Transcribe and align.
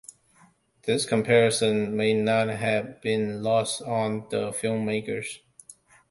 This 0.87 1.05
comparison 1.05 1.95
may 1.95 2.15
not 2.15 2.47
have 2.47 3.03
been 3.03 3.43
lost 3.43 3.83
on 3.83 4.27
the 4.31 4.51
filmmakers. 4.51 5.41